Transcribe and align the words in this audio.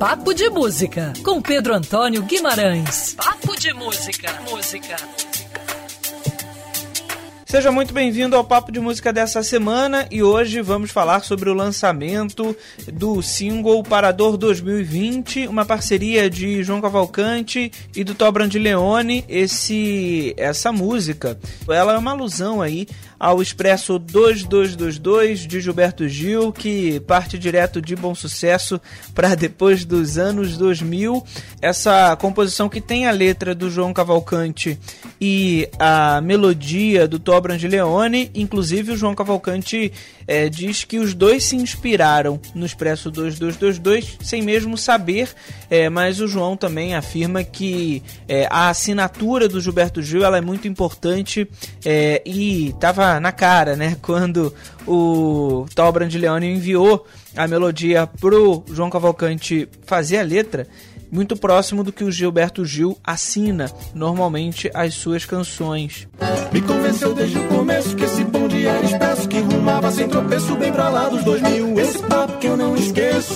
Papo 0.00 0.32
de 0.32 0.48
Música, 0.48 1.12
com 1.22 1.42
Pedro 1.42 1.74
Antônio 1.74 2.22
Guimarães. 2.22 3.12
Papo 3.12 3.54
de 3.54 3.70
Música. 3.74 4.32
Música. 4.50 4.96
Seja 7.50 7.72
muito 7.72 7.92
bem-vindo 7.92 8.36
ao 8.36 8.44
Papo 8.44 8.70
de 8.70 8.78
Música 8.78 9.12
dessa 9.12 9.42
semana 9.42 10.06
e 10.08 10.22
hoje 10.22 10.62
vamos 10.62 10.92
falar 10.92 11.24
sobre 11.24 11.50
o 11.50 11.52
lançamento 11.52 12.56
do 12.92 13.20
single 13.22 13.82
Parador 13.82 14.36
2020, 14.36 15.48
uma 15.48 15.64
parceria 15.64 16.30
de 16.30 16.62
João 16.62 16.80
Cavalcante 16.80 17.72
e 17.96 18.04
do 18.04 18.14
Tó 18.14 18.32
Leone. 18.54 19.24
Esse 19.28 20.32
essa 20.36 20.70
música, 20.70 21.36
ela 21.68 21.94
é 21.94 21.98
uma 21.98 22.12
alusão 22.12 22.62
aí 22.62 22.86
ao 23.18 23.42
Expresso 23.42 23.98
2222 23.98 25.40
de 25.40 25.60
Gilberto 25.60 26.08
Gil, 26.08 26.52
que 26.52 27.00
parte 27.00 27.36
direto 27.36 27.82
de 27.82 27.96
bom 27.96 28.14
sucesso 28.14 28.80
para 29.12 29.34
depois 29.34 29.84
dos 29.84 30.18
anos 30.18 30.56
2000. 30.56 31.26
Essa 31.60 32.14
composição 32.14 32.68
que 32.68 32.80
tem 32.80 33.08
a 33.08 33.10
letra 33.10 33.56
do 33.56 33.68
João 33.68 33.92
Cavalcante 33.92 34.78
e 35.20 35.68
a 35.78 36.20
melodia 36.22 37.06
do 37.06 37.18
Tó 37.18 37.40
Leone, 37.68 38.30
inclusive 38.34 38.92
o 38.92 38.96
João 38.96 39.14
Cavalcante 39.14 39.92
é, 40.26 40.48
diz 40.48 40.84
que 40.84 40.98
os 40.98 41.12
dois 41.12 41.44
se 41.44 41.56
inspiraram 41.56 42.40
no 42.54 42.64
Expresso 42.64 43.10
2222 43.10 44.16
sem 44.22 44.40
mesmo 44.40 44.78
saber, 44.78 45.28
é, 45.68 45.90
mas 45.90 46.20
o 46.20 46.28
João 46.28 46.56
também 46.56 46.94
afirma 46.94 47.44
que 47.44 48.02
é, 48.26 48.46
a 48.50 48.70
assinatura 48.70 49.48
do 49.48 49.60
Gilberto 49.60 50.02
Gil 50.02 50.24
ela 50.24 50.38
é 50.38 50.40
muito 50.40 50.66
importante 50.66 51.46
é, 51.84 52.22
e 52.24 52.68
estava 52.68 53.20
na 53.20 53.32
cara, 53.32 53.76
né? 53.76 53.96
Quando 54.00 54.54
o 54.86 55.66
Tal 55.74 55.92
Brandilione 55.92 56.46
enviou 56.46 57.06
a 57.36 57.46
melodia 57.46 58.06
pro 58.06 58.64
João 58.72 58.88
Cavalcante 58.88 59.68
fazer 59.84 60.18
a 60.18 60.22
letra, 60.22 60.66
muito 61.10 61.36
próximo 61.36 61.82
do 61.82 61.92
que 61.92 62.04
o 62.04 62.10
Gilberto 62.10 62.64
Gil 62.64 62.96
assina 63.04 63.70
normalmente 63.94 64.70
as 64.74 64.94
suas 64.94 65.24
canções. 65.24 66.08
Me 66.52 66.60
convenceu 66.60 67.14
desde 67.14 67.38
o 67.38 67.48
começo 67.48 67.96
que 67.96 68.04
esse 68.04 68.24
bonde 68.24 68.66
era 68.66 68.80
que 69.30 69.38
rumava 69.40 69.92
sem 69.92 70.08
tropeço 70.08 70.56
bem 70.56 70.72
pra 70.72 70.88
lá 70.88 71.08
dos 71.08 71.22
dois 71.22 71.40
mil. 71.40 71.78
Esse 71.78 71.98
papo 71.98 72.38
que 72.38 72.48
eu 72.48 72.56
não 72.56 72.74
esqueço. 72.76 73.34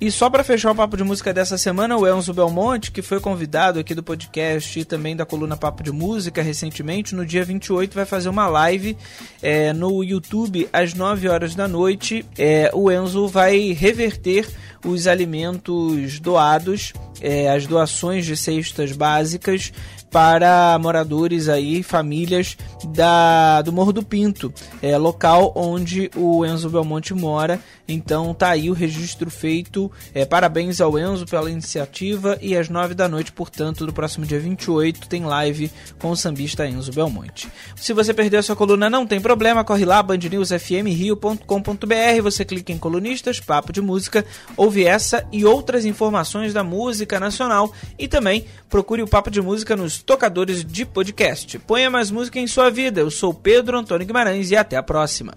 E 0.00 0.10
só 0.10 0.28
para 0.28 0.42
fechar 0.42 0.72
o 0.72 0.74
papo 0.74 0.96
de 0.96 1.04
música 1.04 1.32
dessa 1.32 1.56
semana, 1.56 1.96
o 1.96 2.08
Enzo 2.08 2.34
Belmonte, 2.34 2.90
que 2.90 3.00
foi 3.00 3.20
convidado 3.20 3.78
aqui 3.78 3.94
do 3.94 4.02
podcast 4.02 4.80
e 4.80 4.84
também 4.84 5.14
da 5.14 5.24
coluna 5.24 5.56
Papo 5.56 5.82
de 5.82 5.92
Música 5.92 6.42
recentemente, 6.42 7.14
no 7.14 7.24
dia 7.24 7.44
28 7.44 7.94
vai 7.94 8.04
fazer 8.04 8.28
uma 8.28 8.48
live 8.48 8.96
é, 9.40 9.72
no 9.72 10.02
YouTube 10.02 10.68
às 10.72 10.94
9 10.94 11.28
horas 11.28 11.54
da 11.54 11.68
noite. 11.68 12.24
É, 12.36 12.70
o 12.74 12.90
Enzo 12.90 13.28
vai 13.28 13.72
reverter 13.72 14.48
os 14.84 15.06
alimentos 15.06 16.18
doados, 16.20 16.92
é, 17.20 17.50
as 17.50 17.66
doações 17.66 18.24
de 18.24 18.36
cestas 18.36 18.92
básicas 18.92 19.72
para 20.10 20.76
moradores 20.80 21.48
aí, 21.48 21.82
famílias 21.82 22.56
da, 22.88 23.62
do 23.62 23.72
Morro 23.72 23.92
do 23.92 24.02
Pinto, 24.02 24.52
é, 24.82 24.98
local 24.98 25.52
onde 25.54 26.10
o 26.16 26.44
Enzo 26.44 26.68
Belmonte 26.68 27.14
mora. 27.14 27.60
Então 27.86 28.34
tá 28.34 28.50
aí 28.50 28.68
o 28.70 28.72
registro 28.72 29.30
feito. 29.30 29.90
É, 30.14 30.24
parabéns 30.24 30.80
ao 30.80 30.98
Enzo 30.98 31.26
pela 31.26 31.50
iniciativa 31.50 32.38
e 32.40 32.56
às 32.56 32.68
nove 32.68 32.94
da 32.94 33.08
noite, 33.08 33.32
portanto, 33.32 33.86
do 33.86 33.92
próximo 33.92 34.26
dia 34.26 34.40
28, 34.40 35.08
tem 35.08 35.24
live 35.24 35.70
com 35.98 36.10
o 36.10 36.16
sambista 36.16 36.66
Enzo 36.66 36.92
Belmonte. 36.92 37.48
Se 37.76 37.92
você 37.92 38.12
perdeu 38.12 38.40
essa 38.40 38.56
coluna, 38.56 38.90
não 38.90 39.06
tem 39.06 39.20
problema, 39.20 39.64
corre 39.64 39.84
lá, 39.84 40.02
bandnewsfmrio.com.br, 40.02 42.22
você 42.22 42.44
clica 42.44 42.72
em 42.72 42.78
colunistas, 42.78 43.38
papo 43.40 43.72
de 43.72 43.80
música, 43.80 44.24
ouve 44.56 44.84
essa 44.84 45.24
e 45.32 45.44
outras 45.44 45.84
informações 45.84 46.52
da 46.52 46.64
música 47.10 47.18
nacional 47.18 47.72
e 47.98 48.06
também 48.06 48.44
procure 48.68 49.02
o 49.02 49.08
Papo 49.08 49.30
de 49.30 49.42
Música 49.42 49.74
nos 49.74 50.00
tocadores 50.00 50.64
de 50.64 50.84
podcast. 50.84 51.58
Ponha 51.58 51.90
mais 51.90 52.10
música 52.10 52.38
em 52.38 52.46
sua 52.46 52.70
vida. 52.70 53.00
Eu 53.00 53.10
sou 53.10 53.34
Pedro 53.34 53.76
Antônio 53.76 54.06
Guimarães 54.06 54.50
e 54.50 54.56
até 54.56 54.76
a 54.76 54.82
próxima. 54.82 55.34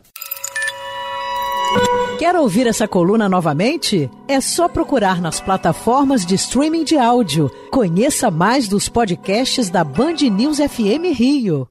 Quer 2.20 2.36
ouvir 2.36 2.68
essa 2.68 2.88
coluna 2.88 3.28
novamente? 3.28 4.10
É 4.28 4.40
só 4.40 4.68
procurar 4.68 5.20
nas 5.20 5.42
plataformas 5.42 6.24
de 6.24 6.36
streaming 6.36 6.84
de 6.84 6.98
áudio. 6.98 7.50
Conheça 7.72 8.30
mais 8.30 8.68
dos 8.68 8.88
podcasts 8.88 9.70
da 9.72 9.84
Band 9.84 10.18
News 10.32 10.58
FM 10.58 11.18
Rio. 11.18 11.68